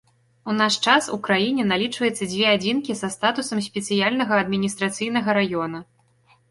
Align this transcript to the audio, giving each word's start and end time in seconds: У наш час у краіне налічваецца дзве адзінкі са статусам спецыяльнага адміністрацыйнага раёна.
У 0.51 0.53
наш 0.61 0.77
час 0.91 1.09
у 1.15 1.17
краіне 1.27 1.65
налічваецца 1.73 2.29
дзве 2.31 2.47
адзінкі 2.55 2.99
са 3.03 3.13
статусам 3.17 3.63
спецыяльнага 3.67 4.33
адміністрацыйнага 4.47 5.29
раёна. 5.43 5.89